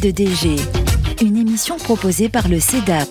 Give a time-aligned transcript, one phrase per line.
[0.00, 0.56] de DG,
[1.20, 3.08] une émission proposée par le CEDAP,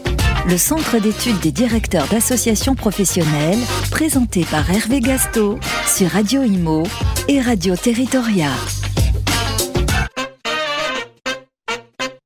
[0.48, 3.60] le Centre d'études des directeurs d'associations professionnelles,
[3.92, 6.84] présenté par Hervé Gasto sur Radio Imo
[7.28, 8.50] et Radio Territoria.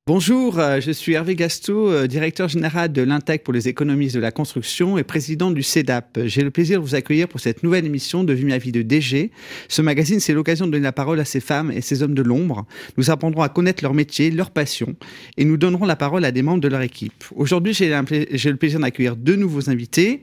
[0.06, 4.20] Bonjour, euh, je suis Hervé Gasto, euh, directeur général de l'Intec pour les économistes de
[4.20, 6.26] la construction et président du CEDAP.
[6.26, 8.82] J'ai le plaisir de vous accueillir pour cette nouvelle émission de Vie ma vie de
[8.82, 9.30] DG.
[9.66, 12.20] Ce magazine, c'est l'occasion de donner la parole à ces femmes et ces hommes de
[12.20, 12.66] l'ombre.
[12.98, 14.94] Nous apprendrons à connaître leur métier, leur passion
[15.38, 17.24] et nous donnerons la parole à des membres de leur équipe.
[17.34, 20.20] Aujourd'hui, j'ai le plaisir d'accueillir deux nouveaux invités.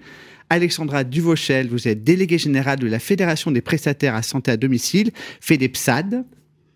[0.52, 5.10] Alexandra Duvauchel, vous êtes déléguée générale de la Fédération des prestataires à santé à domicile,
[5.40, 6.24] FEDEPSAD.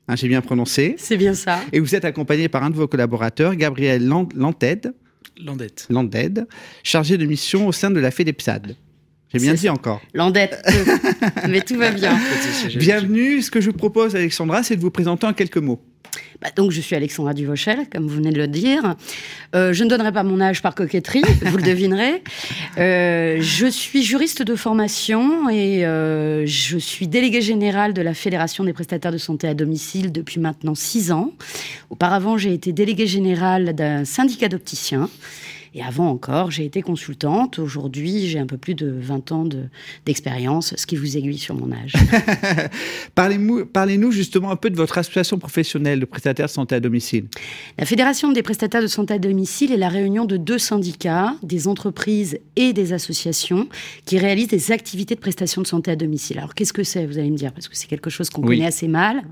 [0.08, 0.96] Hein, j'ai bien prononcé.
[0.98, 1.62] C'est bien ça.
[1.72, 4.94] Et vous êtes accompagné par un de vos collaborateurs, Gabriel Lanted.
[5.38, 5.88] Landette.
[5.90, 6.48] Landed,
[6.84, 8.76] chargé de mission au sein de la FEDEPSAD.
[9.36, 10.02] J'ai bien dit encore.
[10.14, 10.66] Landette,
[11.50, 12.18] mais tout va bien.
[12.78, 13.42] Bienvenue.
[13.42, 15.82] Ce que je vous propose, Alexandra, c'est de vous présenter en quelques mots.
[16.42, 18.96] Bah, donc, je suis Alexandra Duvauchel, comme vous venez de le dire.
[19.56, 22.24] Euh, je ne donnerai pas mon âge par coquetterie, vous le devinerez.
[22.78, 28.64] Euh, je suis juriste de formation et euh, je suis déléguée générale de la Fédération
[28.64, 31.34] des prestataires de santé à domicile depuis maintenant six ans.
[31.90, 35.10] Auparavant, j'ai été déléguée générale d'un syndicat d'opticiens.
[35.78, 37.60] Et avant encore, j'ai été consultante.
[37.60, 39.44] Aujourd'hui, j'ai un peu plus de 20 ans
[40.06, 41.92] d'expérience, ce qui vous aiguille sur mon âge.
[43.16, 47.26] Parlez-nous justement un peu de votre association professionnelle de prestataires de santé à domicile.
[47.78, 51.68] La Fédération des prestataires de santé à domicile est la réunion de deux syndicats, des
[51.68, 53.68] entreprises et des associations
[54.06, 56.38] qui réalisent des activités de prestation de santé à domicile.
[56.38, 58.66] Alors qu'est-ce que c'est, vous allez me dire, parce que c'est quelque chose qu'on connaît
[58.66, 59.24] assez mal.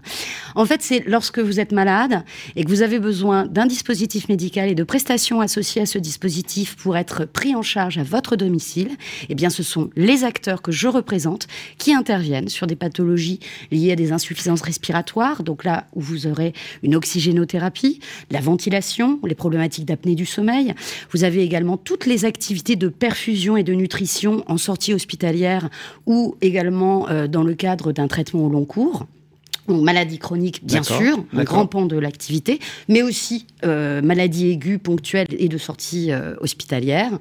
[0.55, 2.25] En fait, c'est lorsque vous êtes malade
[2.57, 6.32] et que vous avez besoin d'un dispositif médical et de prestations associées à ce dispositif
[6.77, 8.89] pour être pris en charge à votre domicile,
[9.29, 13.39] eh bien, ce sont les acteurs que je représente qui interviennent sur des pathologies
[13.71, 15.43] liées à des insuffisances respiratoires.
[15.43, 17.99] Donc là où vous aurez une oxygénothérapie,
[18.31, 20.73] la ventilation, les problématiques d'apnée du sommeil.
[21.11, 25.69] Vous avez également toutes les activités de perfusion et de nutrition en sortie hospitalière
[26.05, 29.05] ou également euh, dans le cadre d'un traitement au long cours
[29.67, 32.59] maladie chronique, bien sûr, un grand pan de l'activité,
[32.89, 37.11] mais aussi euh, maladie aiguë, ponctuelle et de sortie euh, hospitalière.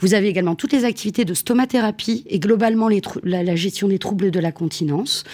[0.00, 3.98] Vous avez également toutes les activités de stomathérapie et globalement les la, la, gestion des
[3.98, 5.24] troubles de la continence.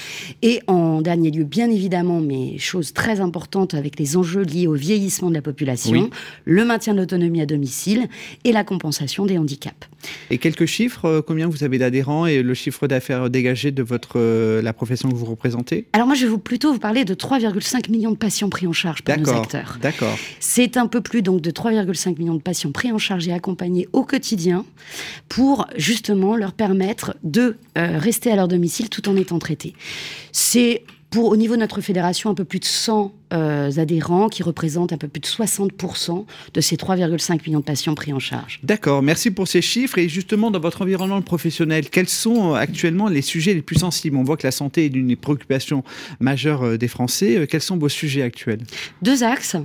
[0.43, 4.75] Et en dernier lieu, bien évidemment, mais chose très importante avec les enjeux liés au
[4.75, 6.11] vieillissement de la population,
[6.45, 8.09] le maintien de l'autonomie à domicile
[8.45, 9.89] et la compensation des handicaps.
[10.31, 14.61] Et quelques chiffres, euh, combien vous avez d'adhérents et le chiffre d'affaires dégagé de votre,
[14.61, 15.87] la profession que vous représentez?
[15.93, 18.75] Alors moi, je vais vous plutôt vous parler de 3,5 millions de patients pris en
[18.75, 19.79] charge par nos acteurs.
[19.81, 20.19] D'accord.
[20.39, 23.89] C'est un peu plus donc de 3,5 millions de patients pris en charge et accompagnés
[23.95, 24.67] au quotidien
[25.31, 29.73] pour justement leur permettre de euh, rester à leur domicile tout en étant traités.
[30.31, 34.43] C'est pour, au niveau de notre fédération, un peu plus de 100 euh, adhérents qui
[34.43, 36.25] représentent un peu plus de 60%
[36.55, 38.61] de ces 3,5 millions de patients pris en charge.
[38.65, 39.99] D'accord, merci pour ces chiffres.
[39.99, 44.17] Et justement, dans votre environnement professionnel, quels sont euh, actuellement les sujets les plus sensibles?
[44.17, 45.85] On voit que la santé est l'une des préoccupations
[46.19, 47.47] majeures euh, des Français.
[47.49, 48.61] Quels sont vos sujets actuels?
[49.03, 49.57] Deux axes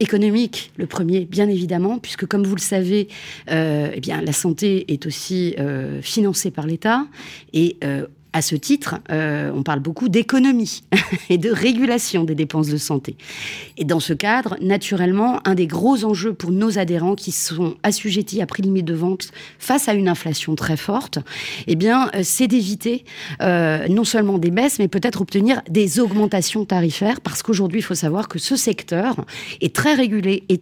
[0.00, 3.08] économique, le premier, bien évidemment, puisque comme vous le savez,
[3.48, 5.56] eh bien, la santé est aussi
[6.02, 7.08] financée par l'État
[7.52, 7.76] et
[8.38, 10.84] à ce titre, euh, on parle beaucoup d'économie
[11.28, 13.16] et de régulation des dépenses de santé.
[13.76, 18.40] Et dans ce cadre, naturellement, un des gros enjeux pour nos adhérents qui sont assujettis
[18.40, 21.18] à prix limite de vente face à une inflation très forte,
[21.66, 23.04] eh bien, euh, c'est d'éviter
[23.42, 27.96] euh, non seulement des baisses, mais peut-être obtenir des augmentations tarifaires, parce qu'aujourd'hui, il faut
[27.96, 29.16] savoir que ce secteur
[29.60, 30.60] est très régulé et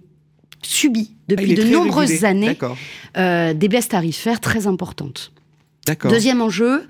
[0.62, 2.56] subit depuis ah, de nombreuses années
[3.14, 5.30] des baisses tarifaires très importantes.
[6.08, 6.86] Deuxième enjeu,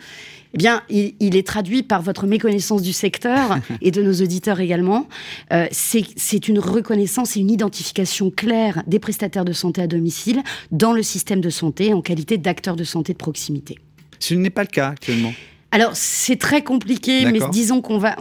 [0.55, 5.09] eh bien, il, est traduit par votre méconnaissance du secteur et de nos auditeurs également.
[5.53, 10.93] Euh, c'est une reconnaissance et une identification claire des prestataires de santé à domicile dans
[10.93, 13.77] le système de santé en qualité d'acteurs de santé de proximité.
[14.19, 15.33] Ce n'est pas le cas actuellement.
[15.73, 18.17] Alors, c'est très compliqué, mais disons qu'on va,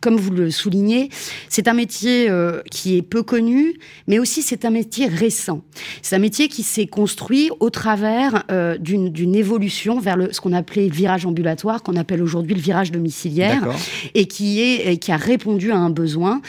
[0.00, 1.10] comme vous le soulignez,
[1.48, 3.74] c'est un métier euh, qui est peu connu,
[4.06, 5.62] mais aussi c'est un métier récent.
[6.02, 10.52] C'est un métier qui s'est construit au travers euh, d'une évolution vers le, ce qu'on
[10.52, 13.68] appelait le virage ambulatoire, qu'on appelle aujourd'hui le virage domiciliaire,
[14.14, 16.40] et qui, est, qui a répondu à un besoin,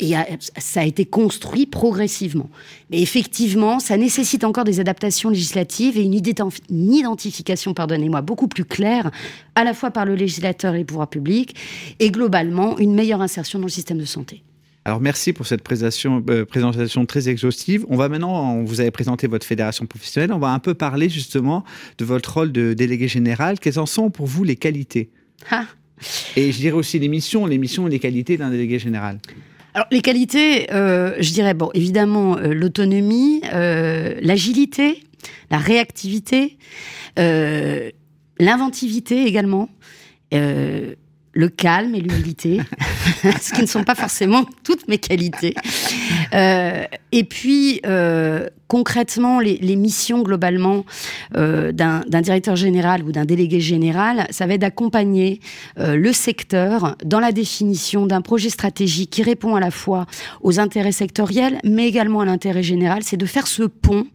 [0.00, 0.12] et
[0.58, 2.50] ça a été construit progressivement.
[2.90, 6.20] Mais effectivement, ça nécessite encore des adaptations législatives et une,
[6.70, 9.10] une identification, pardonnez-moi, beaucoup plus claire,
[9.54, 11.56] à la fois par le législateur et les pouvoirs publics,
[11.98, 14.42] et globalement une meilleure insertion dans le système de santé.
[14.84, 17.84] Alors merci pour cette présentation, euh, présentation très exhaustive.
[17.90, 21.62] On va maintenant, vous avez présenté votre fédération professionnelle, on va un peu parler justement
[21.98, 23.58] de votre rôle de délégué général.
[23.58, 25.10] Quelles en sont pour vous les qualités?
[25.50, 25.66] Ah.
[26.36, 29.18] Et je dirais aussi les missions, les missions et les qualités d'un délégué général.
[29.74, 35.02] Alors, les qualités, je dirais, bon, évidemment, l'autonomie, l'agilité,
[35.50, 36.56] la réactivité,
[37.16, 39.68] l'inventivité également
[41.38, 42.60] le calme et l'humilité,
[43.40, 45.54] ce qui ne sont pas forcément toutes mes qualités.
[46.34, 50.84] Euh, et puis, euh, concrètement, les, missions globalement
[51.36, 55.40] euh, d'un directeur général ou d'un délégué général, ça va être d'accompagner
[55.76, 60.06] le secteur dans la définition d'un projet stratégique qui répond à la fois
[60.42, 63.02] aux intérêts sectoriels, mais également à l'intérêt général.
[63.02, 64.06] C'est de faire ce pont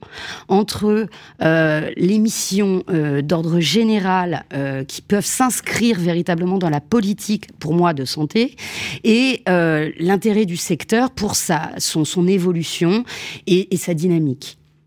[0.47, 1.07] entre
[1.39, 2.83] les missions
[3.23, 4.45] d'ordre général
[4.88, 8.55] qui peuvent s'inscrire véritablement dans la politique, pour moi, de santé,
[9.03, 13.03] et l'intérêt du secteur pour sa, son, son évolution
[13.47, 14.43] et sa dynamique.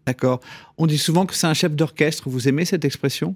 [0.07, 0.41] D'accord.
[0.79, 2.29] On dit souvent que c'est un chef d'orchestre.
[2.29, 3.35] Vous aimez cette expression?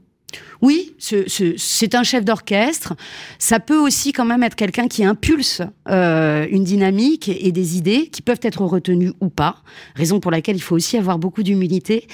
[0.63, 2.95] Oui, c'est un chef d'orchestre.
[3.39, 8.09] Ça peut aussi quand même être quelqu'un qui impulse euh, une dynamique et des idées
[8.09, 9.57] qui peuvent être retenues ou pas.
[9.97, 12.07] Raison pour laquelle il faut aussi avoir beaucoup d'humilité,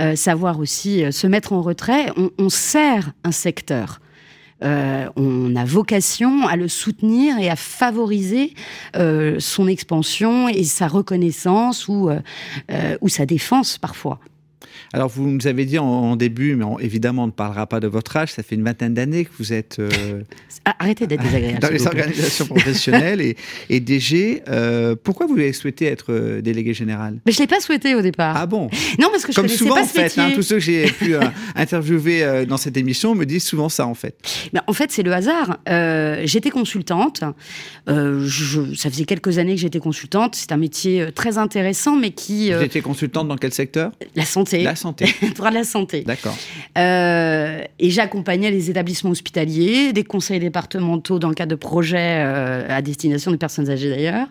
[0.00, 2.12] euh, savoir aussi euh, se mettre en retrait.
[2.38, 4.00] On, sert un secteur.
[4.62, 8.54] On a vocation à le soutenir et à favoriser
[9.38, 12.10] son expansion et sa reconnaissance ou,
[13.00, 14.18] ou sa défense parfois.
[14.92, 18.16] Alors, vous nous avez dit en, début, mais évidemment, on ne parlera pas de votre
[18.16, 19.78] âge, ça fait une vingtaine d'années que vous êtes.
[19.78, 20.22] Euh,
[20.78, 21.60] arrêtez d'être désagréable.
[21.60, 23.36] Dans les organisations professionnelles et,
[23.70, 24.42] et, DG.
[24.48, 27.18] Euh, pourquoi vous avez souhaité être euh, délégué général?
[27.26, 28.36] Mais Je ne l'ai pas souhaité au départ.
[28.36, 28.68] Ah bon?
[28.98, 31.14] Non, parce que je Comme souvent, pas en fait, hein, tous ceux que j'ai pu
[31.54, 34.16] interviewer dans cette émission me disent souvent ça, en fait.
[34.52, 35.58] Mais en fait, c'est le hasard.
[36.24, 37.24] j'étais consultante.
[37.88, 40.34] Je, ça faisait quelques années que j'étais consultante.
[40.34, 42.52] C'est un métier très intéressant, mais qui.
[42.52, 43.92] Vous étiez consultante dans quel secteur?
[44.14, 44.61] La santé.
[44.62, 45.06] La santé.
[45.36, 46.02] droit de la santé.
[46.02, 46.36] D'accord.
[46.78, 52.66] Euh, et j'accompagnais les établissements hospitaliers, des conseils départementaux dans le cadre de projets euh,
[52.68, 54.28] à destination des personnes âgées d'ailleurs.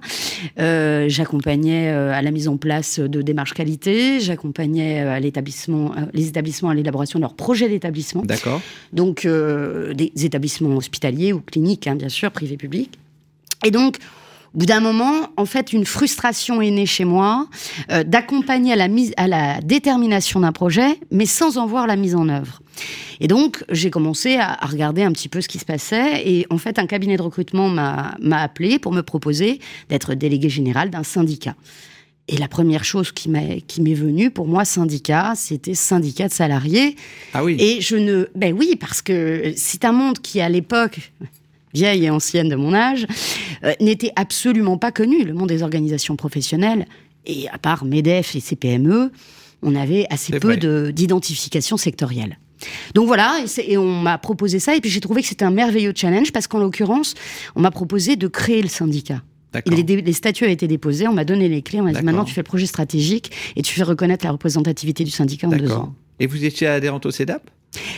[0.60, 4.19] Euh, j'accompagnais à la mise en place de démarches qualité.
[4.19, 8.24] J'accompagnais l'établissement, les établissements à l'élaboration de leurs projets d'établissement.
[8.24, 8.62] D'accord.
[8.94, 12.98] Donc des établissements hospitaliers ou cliniques, hein, bien sûr, privés publics.
[13.63, 13.98] Et donc,
[14.53, 17.48] au bout d'un moment, en fait, une frustration est née chez moi
[17.89, 21.95] euh, d'accompagner à la mise, à la détermination d'un projet, mais sans en voir la
[21.95, 22.62] mise en œuvre.
[23.21, 26.27] Et donc, j'ai commencé à, regarder un petit peu ce qui se passait.
[26.27, 29.59] Et en fait, un cabinet de recrutement m'a appelé pour me proposer
[29.89, 31.56] d'être délégué général d'un syndicat.
[32.27, 36.95] Et la première chose qui m'est venue, pour moi, syndicat, c'était syndicat de salariés.
[37.33, 37.57] Ah oui.
[37.59, 38.25] Et je ne.
[38.36, 41.12] Ben oui, parce que c'est un monde qui, à l'époque,
[41.73, 43.06] vieille et ancienne de mon âge,
[43.63, 45.23] euh, n'était absolument pas connu.
[45.23, 46.85] Le monde des organisations professionnelles,
[47.25, 49.12] et à part MEDEF et CPME,
[49.62, 50.57] on avait assez peu
[50.91, 52.38] d'identification sectorielle.
[52.94, 55.94] Donc voilà, et, on m'a proposé ça, et puis j'ai trouvé que c'était un merveilleux
[55.95, 57.15] challenge, parce qu'en l'occurrence,
[57.56, 59.21] on m'a proposé de créer le syndicat.
[59.65, 62.24] Les, les, statuts avaient été déposés, on m'a donné les clés, on m'a dit maintenant
[62.24, 65.71] tu fais le projet stratégique et tu fais reconnaître la représentativité du syndicat en deux
[65.74, 65.94] ans.
[66.19, 67.50] Et vous étiez adhérente au CEDAP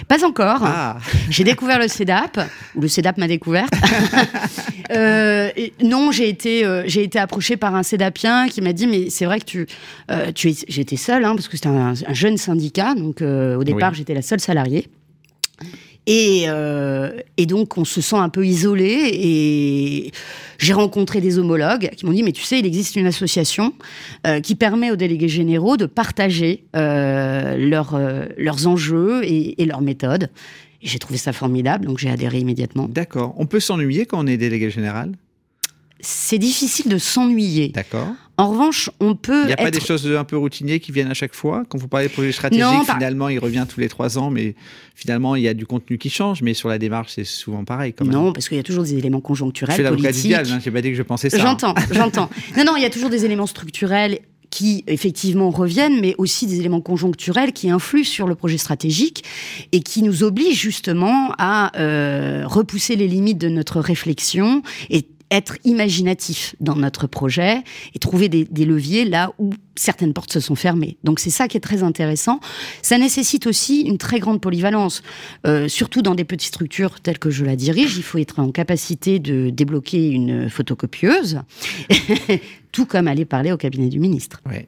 [0.08, 0.62] pas encore.
[0.64, 0.98] Ah.
[1.30, 2.40] J'ai découvert le CEDAP,
[2.76, 3.74] ou le CEDAP m'a découverte.
[4.92, 5.50] euh,
[5.82, 9.26] non, j'ai été, euh, j'ai été approchée par un CEDAPien qui m'a dit Mais c'est
[9.26, 9.68] vrai que tu.
[10.12, 10.56] Euh, tu es...
[10.68, 14.40] J'étais seule, hein, parce que c'était un, jeune syndicat, donc au départ, j'étais la seule
[14.40, 14.88] salariée.
[16.06, 19.10] Et, euh, et, donc, on se sent un peu isolé.
[19.14, 20.12] Et
[20.58, 23.74] j'ai rencontré des homologues qui m'ont dit, mais tu sais, il existe une association
[24.28, 27.56] euh, qui permet aux délégués généraux de partager euh,
[27.94, 30.30] euh leurs enjeux et, et leurs méthodes.
[30.82, 32.88] Et j'ai trouvé ça formidable, donc j'ai adhéré immédiatement.
[32.90, 33.34] D'accord.
[33.38, 35.14] On peut s'ennuyer quand on est délégué général?
[36.02, 37.70] C'est difficile de s'ennuyer.
[37.70, 38.14] D'accord.
[38.38, 39.44] En revanche, on peut.
[39.44, 41.78] Il n'y a pas des choses un peu routinières qui viennent à chaque fois Quand
[41.78, 44.56] vous parlez de projet stratégique, finalement, il revient tous les trois ans, mais
[44.96, 46.42] finalement, il y a du contenu qui change.
[46.42, 47.94] Mais sur la démarche, c'est souvent pareil.
[47.94, 48.14] Quand même.
[48.14, 49.74] Non, parce qu'il y a toujours des éléments conjoncturels.
[49.74, 51.38] Je fais l'avocat du diable, hein, j'ai pas dit que je pensais ça.
[51.38, 52.30] J'entends, j'entends.
[52.58, 54.20] Non, non, il y a toujours des éléments structurels
[54.54, 59.24] qui effectivement reviennent, mais aussi des éléments conjoncturels qui influent sur le projet stratégique
[59.72, 64.62] et qui nous obligent justement à euh, repousser les limites de notre réflexion
[64.92, 67.64] et être imaginatif dans notre projet
[67.94, 70.98] et trouver des, leviers là où certaines portes se sont fermées.
[71.04, 72.40] Donc c'est ça qui est très intéressant.
[72.82, 75.02] Ça nécessite aussi une très grande polyvalence,
[75.46, 77.98] euh, surtout dans des petites structures telles que je la dirige.
[77.98, 81.42] Il faut être en capacité de débloquer une photocopieuse,
[82.72, 84.42] tout comme aller parler au cabinet du ministre.
[84.46, 84.68] Ouais.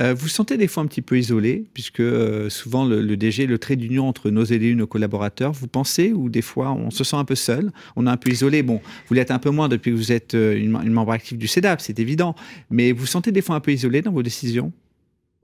[0.00, 3.58] Euh, vous sentez des fois un petit peu isolé, puisque euh, souvent le, DG, le
[3.58, 7.16] trait d'union entre nos élus, nos collaborateurs, vous pensez, ou des fois on se sent
[7.16, 8.62] un peu seul, on est un peu isolé.
[8.62, 11.46] Bon, vous l'êtes un peu moins depuis que vous êtes euh, une, membre active du
[11.46, 12.34] CEDAP, c'est évident,
[12.70, 14.72] mais vous sentez des fois un peu isolé dans vos décisions?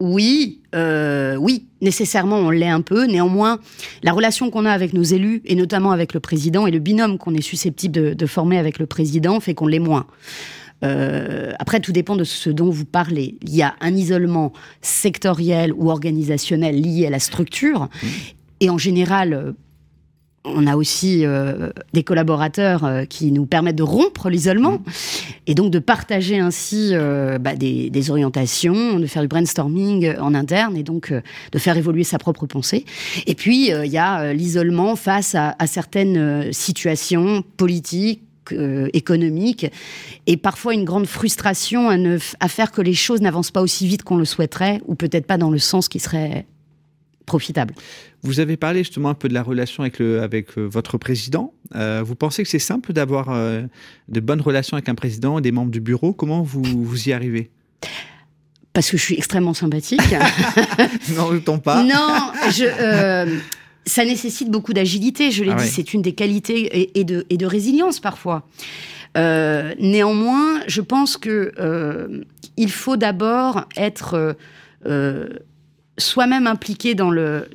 [0.00, 3.06] Oui, oui, nécessairement on l'est un peu.
[3.06, 3.58] Néanmoins,
[4.04, 7.18] la relation qu'on a avec nos élus, et notamment avec le président, et le binôme
[7.18, 10.06] qu'on est susceptible de former avec le président, fait qu'on l'est moins.
[10.82, 13.36] Après, tout dépend de ce dont vous parlez.
[13.42, 17.88] Il y a un isolement sectoriel ou organisationnel lié à la structure.
[18.02, 18.06] Mmh.
[18.60, 19.54] Et en général,
[20.54, 24.84] on a aussi euh, des collaborateurs euh, qui nous permettent de rompre l'isolement mmh.
[25.46, 30.76] et donc de partager ainsi euh, bah, des, orientations, de faire du brainstorming en interne
[30.76, 32.84] et donc de faire évoluer sa propre pensée.
[33.26, 38.22] Et puis, il y a l'isolement face à, certaines situations politiques,
[38.92, 39.66] économiques
[40.26, 41.96] et parfois une grande frustration à,
[42.40, 45.38] à faire que les choses n'avancent pas aussi vite qu'on le souhaiterait ou peut-être pas
[45.38, 46.46] dans le sens qui serait
[47.28, 47.74] profitable.
[48.22, 51.54] Vous avez parlé justement un peu de la relation avec, le, avec euh, votre président.
[51.76, 53.62] Euh, vous pensez que c'est simple d'avoir euh,
[54.08, 56.12] de bonnes relations avec un président et des membres du bureau?
[56.12, 57.50] Comment vous, vous y arrivez?
[58.72, 60.00] Parce que je suis extrêmement sympathique.
[61.16, 61.84] N'en doutons pas.
[61.84, 63.38] Non, je,
[63.86, 65.30] ça nécessite beaucoup d'agilité.
[65.30, 68.46] Je l'ai ah dit, c'est une des qualités et, de, et de résilience parfois.
[69.16, 71.52] néanmoins, je pense que
[72.56, 74.36] il faut d'abord être
[75.98, 77.48] soi-même impliqué dans le,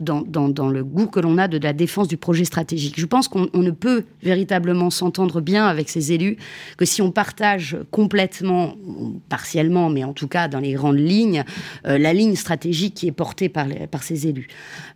[0.83, 2.99] goût que l'on a de la défense du projet stratégique.
[2.99, 6.37] Je pense qu'on ne peut véritablement s'entendre bien avec ces élus
[6.77, 8.75] que si on partage complètement,
[9.29, 11.43] partiellement, mais en tout cas dans les grandes lignes,
[11.87, 14.47] euh, la ligne stratégique qui est portée par, par ces élus.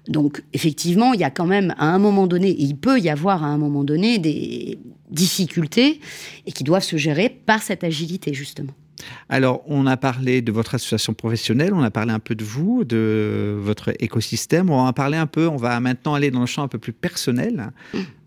[0.07, 3.43] Donc effectivement, il y a quand même à un moment donné, il peut y avoir
[3.43, 4.77] à un moment donné des
[5.09, 6.01] difficultés
[6.45, 8.73] et qui doivent se gérer par cette agilité justement.
[9.29, 12.83] Alors, on a parlé de votre association professionnelle, on a parlé un peu de vous,
[12.83, 16.67] de votre écosystème, on va un peu, on va maintenant aller dans le champ un
[16.67, 17.71] peu plus personnel.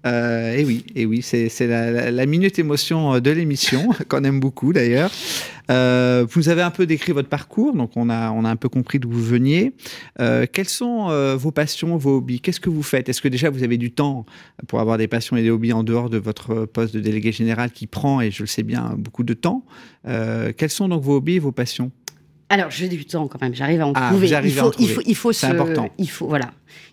[0.06, 4.72] Euh, et oui, et oui, c'est la, minute émotion euh, de l'émission qu'on aime beaucoup
[4.72, 5.10] d'ailleurs.
[5.70, 8.68] Euh, vous avez un peu décrit votre parcours, donc on a on a un peu
[8.68, 9.72] compris d'où vous veniez.
[10.18, 12.40] quelles sont vos passions, vos hobbies?
[12.40, 13.08] Qu'est-ce que vous faites?
[13.08, 14.26] Est-ce que déjà vous avez du temps
[14.66, 17.70] pour avoir des passions et des hobbies en dehors de votre poste de délégué général
[17.70, 19.64] qui prend, et je le sais bien, beaucoup de temps?
[20.04, 21.92] Quels sont donc vos hobbies et vos passions?
[22.50, 24.28] Alors, j'ai du temps quand même, j'arrive à en ah, trouver.
[24.28, 25.88] Il faut, il faut, il faut, c'est important.
[25.98, 26.50] Il faut, voilà,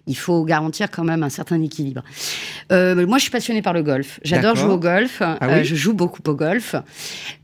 [0.08, 2.02] il faut garantir quand même un certain équilibre.
[2.72, 4.20] Euh, moi, je suis passionnée par le golf.
[4.24, 5.18] J'adore jouer au golf.
[5.22, 6.76] Ah euh, je joue beaucoup au golf.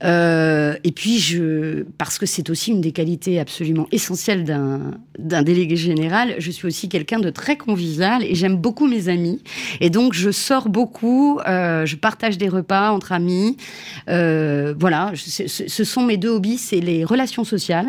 [0.04, 5.76] Euh, et puis, je, parce que c'est aussi une des qualités absolument essentielles d'un délégué
[5.76, 9.42] général, je suis aussi quelqu'un de très convivial et j'aime beaucoup mes amis.
[9.82, 11.40] Et donc, je sors beaucoup.
[11.46, 13.58] je partage des repas entre amis.
[14.08, 17.88] voilà, ce sont mes deux hobbies, c'est les relations sociales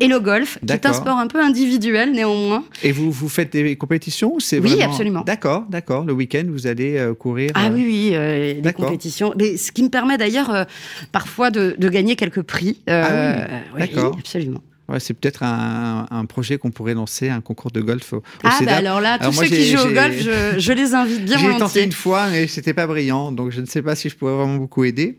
[0.00, 2.64] et le golf, qui est un sport un peu individuel néanmoins.
[2.82, 5.22] Et vous, vous faites des compétitions c'est Oui, absolument.
[5.22, 6.04] D'accord, d'accord.
[6.04, 9.32] Le week-end, vous allez euh, courir Ah oui, oui, euh, des compétitions.
[9.36, 10.64] Mais ce qui me permet d'ailleurs euh,
[11.12, 12.82] parfois de, gagner quelques prix.
[12.86, 14.16] ah oui, d'accord.
[14.18, 14.60] absolument.
[14.88, 18.76] Ouais, c'est peut-être un, projet qu'on pourrait lancer, un concours de golf au, Ah, bah
[18.76, 20.16] alors là, tous ceux qui jouent au golf,
[20.58, 23.66] je, les invite bien J'ai tenté une fois, mais c'était pas brillant, donc je ne
[23.66, 25.18] sais pas si je pourrais vraiment beaucoup aider.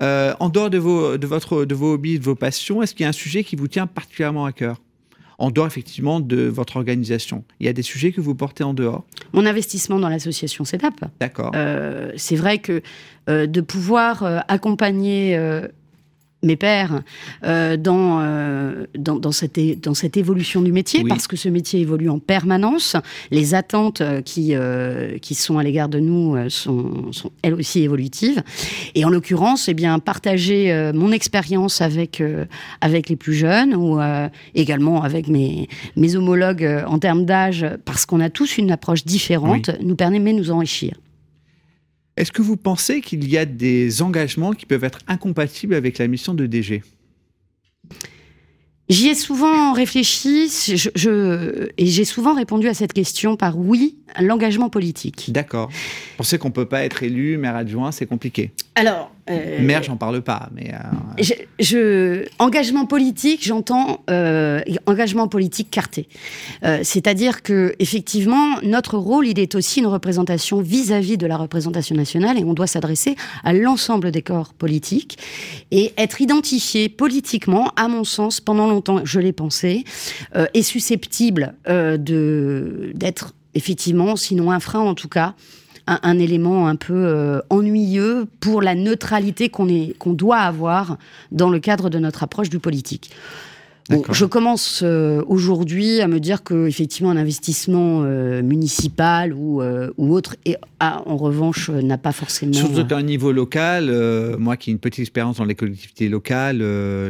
[0.00, 3.06] en dehors de vos, de, votre, de vos hobbies, de vos passions, est-ce qu'il y
[3.06, 4.80] a un sujet qui vous tient particulièrement à cœur?
[5.38, 8.72] En dehors effectivement de votre organisation Il y a des sujets que vous portez en
[8.72, 9.04] dehors?
[9.32, 10.94] Mon investissement dans l'association CEDAP.
[11.20, 11.52] D'accord.
[11.54, 12.80] Euh, c'est vrai que
[13.28, 15.38] euh, de pouvoir euh, accompagner
[16.46, 17.02] mes pères
[17.44, 21.80] euh, dans, euh, dans, dans, cette, dans cette évolution du métier, parce que ce métier
[21.80, 22.96] évolue en permanence.
[23.30, 24.54] Les attentes euh, qui,
[25.20, 28.42] qui sont à l'égard de nous sont, sont, elles aussi évolutives.
[28.94, 32.22] Et en l'occurrence, eh bien, partager mon expérience avec,
[32.80, 33.98] avec les plus jeunes ou
[34.54, 39.70] également avec mes, mes homologues en termes d'âge, parce qu'on a tous une approche différente,
[39.82, 40.94] nous permet de nous enrichir.
[42.16, 46.08] Est-ce que vous pensez qu'il y a des engagements qui peuvent être incompatibles avec la
[46.08, 46.82] mission de DG
[48.88, 54.70] J'y ai souvent réfléchi je, et j'ai souvent répondu à cette question par oui, l'engagement
[54.70, 55.32] politique.
[55.32, 55.70] D'accord.
[55.70, 58.52] Vous pensez qu'on ne peut pas être élu maire adjoint, c'est compliqué?
[58.76, 60.72] Alors, euh, Maire, j'en parle pas, mais.
[60.72, 66.08] Euh, je, engagement politique, j'entends euh, engagement politique carté.
[66.82, 72.38] C'est-à-dire que effectivement, notre rôle, il est aussi une représentation vis-à-vis de la représentation nationale,
[72.38, 75.18] et on doit s'adresser à l'ensemble des corps politiques
[75.70, 79.84] et être identifié politiquement, à mon sens, pendant longtemps, je l'ai pensé,
[80.34, 85.34] est susceptible de d'être effectivement, sinon un frein en tout cas,
[85.86, 89.66] un, élément un peu euh, ennuyeux pour la neutralité qu'on
[89.98, 90.98] qu'on doit avoir
[91.32, 93.10] dans le cadre de notre approche du politique.
[93.88, 99.62] Bon, je commence euh, aujourd'hui à me dire que effectivement un investissement euh, municipal ou,
[99.62, 102.52] euh, ou autre, et, en revanche, n'a pas forcément.
[102.52, 103.90] Surtout qu'à un niveau local,
[104.38, 106.62] moi qui ai une petite expérience dans les collectivités locales,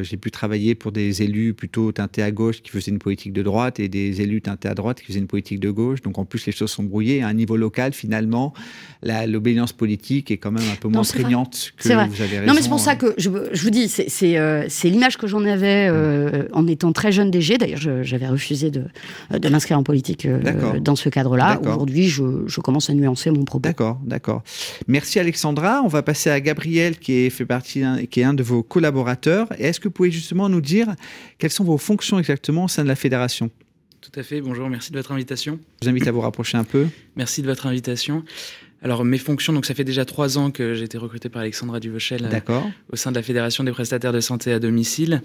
[0.04, 3.42] j'ai pu travailler pour des élus plutôt teintés à gauche qui faisaient une politique de
[3.42, 6.00] droite et des élus teintés à droite qui faisaient une politique de gauche.
[6.02, 7.24] Donc en plus, les choses sont brouillées.
[7.24, 8.54] À un niveau local, finalement,
[9.02, 12.46] l'obédience politique est quand même un peu moins prégnante que vous avez raison.
[12.46, 15.90] Non, mais c'est pour ça que je, je vous dis, c'est l'image que j'en avais
[16.52, 17.58] en en étant très jeune DG.
[17.58, 18.84] D'ailleurs, j'avais refusé de,
[19.30, 21.60] de m'inscrire en politique euh, dans ce cadre-là.
[21.62, 23.62] Aujourd'hui, je, commence à nuancer mon propos.
[23.62, 24.42] D'accord, d'accord.
[24.88, 25.82] Merci Alexandra.
[25.84, 29.48] On va passer à Gabriel, qui est, fait partie, qui est un de vos collaborateurs.
[29.58, 30.88] Est-ce que vous pouvez justement nous dire
[31.38, 33.50] quelles sont vos fonctions exactement au sein de la fédération?
[34.00, 35.58] Tout à fait, bonjour, merci de votre invitation.
[35.80, 36.86] Je vous invite à vous rapprocher un peu.
[37.16, 38.22] Merci de votre invitation.
[38.82, 41.80] Alors mes fonctions, donc ça fait déjà trois ans que j'ai été recruté par Alexandra
[41.80, 42.60] Duvauchel euh,
[42.92, 45.22] au sein de la Fédération des prestataires de santé à domicile.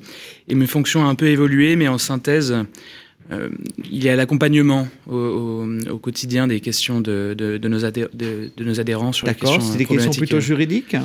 [0.48, 2.56] Et mes fonctions ont un peu évolué, mais en synthèse,
[3.32, 3.50] euh,
[3.90, 5.68] il y a l'accompagnement au,
[6.02, 10.40] quotidien des questions de, nos, de, nos, adhérents sur les questions c'est des questions plutôt
[10.40, 10.96] juridiques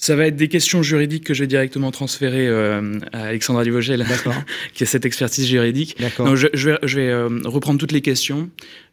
[0.00, 4.06] ça va être des questions juridiques que je vais directement transférer euh, à Alexandra Duvogel,
[4.72, 5.98] qui a cette expertise juridique.
[6.16, 8.48] Donc je, je, vais, je vais euh, reprendre toutes les questions.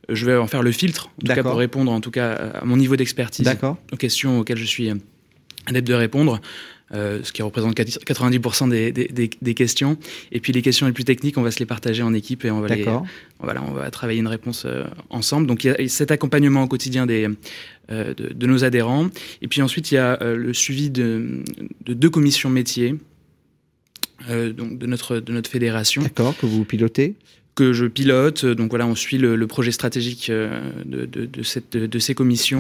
[0.10, 2.66] Je vais en faire le filtre, en tout cas pour répondre, en tout cas à
[2.66, 3.50] mon niveau d'expertise,
[3.92, 4.92] aux questions auxquelles je suis
[5.68, 6.42] adepte de répondre.
[6.94, 9.98] Euh, ce qui représente 90% des, des, des, questions.
[10.32, 12.52] Et puis les questions les plus techniques, on va se les partager en équipe et
[12.52, 12.86] on va, les,
[13.42, 15.48] voilà, on va travailler une réponse euh, ensemble.
[15.48, 17.28] Donc il y a cet accompagnement au quotidien des,
[17.92, 19.10] euh, de, de, nos adhérents.
[19.42, 21.44] Et puis ensuite, il y a le suivi de,
[21.86, 22.96] de deux commissions métiers.
[24.30, 26.04] donc de notre, de notre fédération.
[26.04, 27.16] D'accord, que vous pilotez
[27.58, 28.46] que je pilote.
[28.46, 32.60] Donc voilà, on suit le, projet stratégique euh, de, de, cette, de, ces commissions.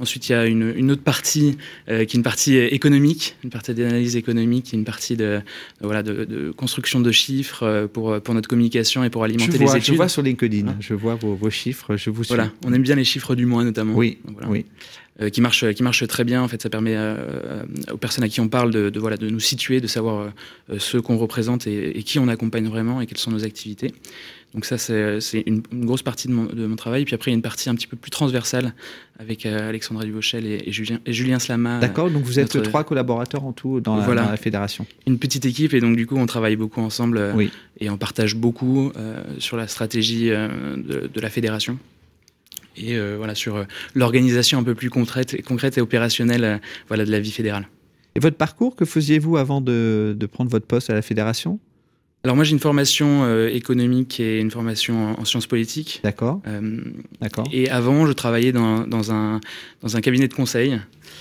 [0.00, 1.56] Ensuite, il y a une, une autre partie
[1.88, 5.40] euh, qui est une partie économique, une partie d'analyse économique, une partie de,
[5.80, 9.84] voilà, de, construction de chiffres euh, pour, pour notre communication et pour alimenter les études.
[9.84, 12.34] Je vois sur LinkedIn, hein je vois vos, vos, chiffres, je vous suis.
[12.34, 13.94] Voilà, on aime bien les chiffres du mois notamment.
[13.94, 14.66] Oui, oui.
[15.22, 16.42] Euh, qui marche qui marche très bien.
[16.42, 19.30] En fait, ça permet euh, aux personnes à qui on parle de, de voilà de
[19.30, 20.32] nous situer, de savoir
[20.70, 23.94] euh, ce qu'on représente et, qui on accompagne vraiment et quelles sont nos activités.
[24.54, 27.04] Donc ça, c'est une, une, grosse partie de mon, de mon, travail.
[27.04, 28.72] Puis après, il y a une partie un petit peu plus transversale
[29.18, 31.80] avec Alexandra Duvauchel et, et, Julien, et Julien Slama.
[31.80, 34.86] D'accord, donc vous êtes trois collaborateurs en tout dans la, dans la, fédération.
[35.08, 37.50] Une petite équipe et donc du coup, on travaille beaucoup ensemble oui.
[37.80, 38.92] et on partage beaucoup
[39.38, 41.78] sur la stratégie de, de la fédération
[42.76, 46.58] et euh, voilà, sur euh, l'organisation un peu plus concrète, concrète et opérationnelle euh,
[46.88, 47.68] voilà, de la vie fédérale.
[48.14, 51.58] Et votre parcours, que faisiez-vous avant de, de, prendre votre poste à la fédération?
[52.22, 56.00] Alors moi j'ai une formation économique et une formation en, sciences politiques.
[56.02, 56.40] D'accord.
[57.20, 57.44] D'accord.
[57.52, 59.40] Et avant je travaillais dans, dans, un,
[59.82, 60.80] dans un cabinet de conseil.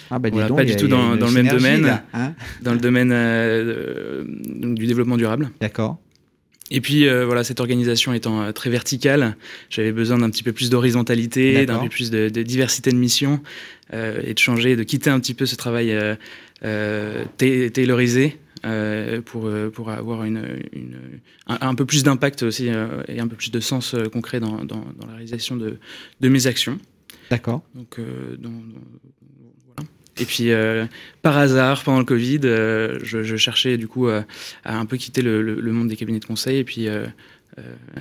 [0.09, 2.33] Ah bah voilà, donc, pas du tout dans, dans le même domaine, hein?
[2.61, 5.49] Dans le domaine euh, du développement durable.
[5.59, 5.97] D'accord.
[6.73, 9.37] Et puis euh, voilà, cette organisation étant euh, très verticale,
[9.69, 13.41] j'avais besoin d'un petit peu plus d'horizontalité, d'un peu plus de, de, diversité de missions
[13.93, 15.95] euh, et de changer, de quitter un petit peu ce travail
[16.65, 18.39] euh, taylorisé
[19.25, 20.97] pour, pour avoir une, une
[21.45, 22.69] un, un, peu plus d'impact aussi
[23.07, 25.77] et un peu plus de sens concret dans, dans, dans, la réalisation de,
[26.21, 26.79] de mes actions.
[27.29, 27.61] D'accord.
[27.75, 27.99] Donc,
[28.39, 28.51] dans,
[30.19, 30.85] et puis, euh,
[31.21, 34.23] par hasard, pendant le Covid, euh, je, je, cherchais du coup à
[34.65, 36.57] un peu quitter le, le, monde des cabinets de conseil.
[36.57, 37.05] Et puis, euh,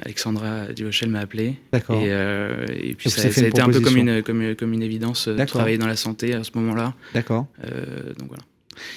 [0.02, 1.56] Alexandra Divochel m'a appelé.
[1.72, 2.02] D'accord.
[2.02, 2.08] Et,
[2.90, 5.44] et, puis, ça, ça a été un peu comme une, comme, comme une évidence de
[5.44, 6.94] travailler dans la santé à ce moment-là.
[7.14, 7.46] D'accord.
[8.18, 8.42] donc voilà.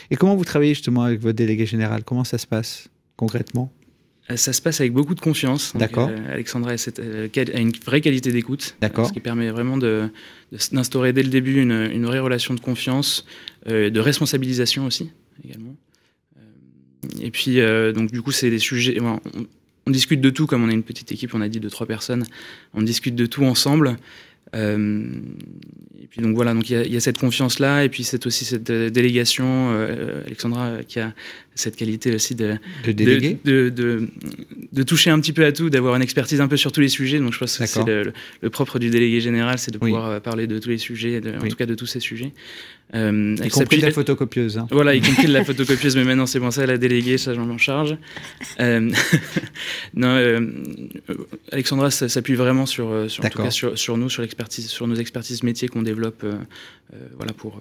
[0.09, 2.03] Et comment vous travaillez justement avec votre délégué général?
[2.03, 3.71] Comment ça se passe concrètement?
[3.73, 3.84] euh,
[4.33, 5.73] ça se passe avec beaucoup de confiance.
[5.75, 6.09] D'accord.
[6.09, 8.75] Euh, Alexandra a, cette, euh, a, une vraie qualité d'écoute.
[8.81, 9.07] D'accord.
[9.07, 13.25] Ce qui permet vraiment d'instaurer dès le début une, une, vraie relation de confiance,
[13.67, 15.11] euh, de responsabilisation aussi,
[15.43, 15.75] également.
[16.37, 16.41] Euh,
[17.21, 18.99] et puis, euh, donc, du coup, c'est des sujets.
[18.99, 19.19] on,
[19.85, 21.85] on, discute de tout, comme on est une petite équipe, on a dit de trois
[21.85, 22.25] personnes.
[22.73, 23.97] On discute de tout ensemble.
[24.55, 25.03] Euh,
[26.01, 28.25] et puis donc voilà, donc il y, y, a cette confiance là, et puis c'est
[28.25, 31.13] aussi cette délégation, euh, Alexandra qui a
[31.55, 34.09] cette qualité aussi de, de, de, de, de,
[34.71, 36.89] de toucher un petit peu à tout, d'avoir une expertise un peu sur tous les
[36.89, 37.19] sujets.
[37.19, 40.19] Donc je pense que c'est le, le, propre du délégué général, c'est de pouvoir oui.
[40.21, 41.37] parler de tous les sujets, de, oui.
[41.37, 42.33] en tout cas de tous ces sujets.
[42.93, 44.57] Euh, y compris de la photocopieuse.
[44.57, 44.67] Hein.
[44.69, 47.57] Voilà, y compris de la photocopieuse, mais maintenant c'est bon, ça, la déléguée, ça j'en
[47.57, 47.97] charge.
[48.59, 48.91] Euh,
[49.95, 50.39] non, euh,
[51.51, 54.87] Alexandra s'appuie vraiment sur, euh, sur, en tout cas sur, sur nous, sur l'expertise, sur
[54.87, 56.33] nos expertises métiers qu'on développe, euh,
[56.93, 57.59] euh, voilà, pour,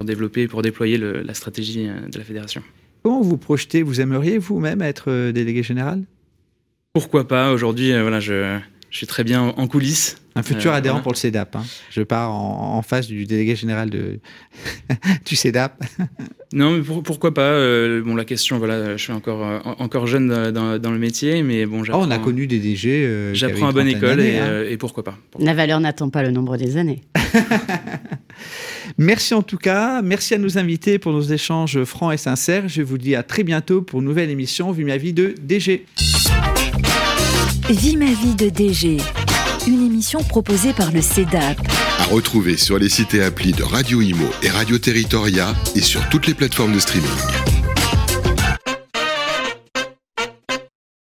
[0.00, 2.62] pour développer, pour déployer le, la stratégie de la fédération.
[3.02, 3.82] Comment vous projetez?
[3.82, 6.04] Vous aimeriez vous-même être délégué général?
[6.94, 7.52] Pourquoi pas?
[7.52, 8.58] Aujourd'hui, voilà, je
[8.88, 10.16] Je suis très bien en coulisses.
[10.36, 11.54] Un futur adhérent pour le CEDAP.
[11.54, 11.64] Hein.
[11.90, 14.20] Je pars en, face du délégué général de...
[15.26, 15.84] du CEDAP.
[16.54, 17.52] non, mais pourquoi pas?
[18.00, 21.92] Bon, la question, voilà, je suis encore, encore jeune dans, le métier, mais bon, oh,
[21.92, 23.34] on a connu des DG.
[23.34, 24.64] j'apprends à bonne école hein.
[24.66, 25.18] et, pourquoi pas.
[25.38, 27.02] La valeur n'attend pas le nombre des années.
[28.98, 30.02] Merci en tout cas.
[30.02, 32.68] Merci à nos invités pour nos échanges francs et sincères.
[32.68, 35.86] Je vous dis à très bientôt pour une nouvelle émission Vie ma vie de DG.
[37.68, 38.98] Vie ma vie de DG.
[39.66, 41.58] Une émission proposée par le CEDAP.
[41.98, 46.08] À retrouver sur les sites et applis de Radio Imo et Radio Territoria et sur
[46.08, 47.49] toutes les plateformes de streaming.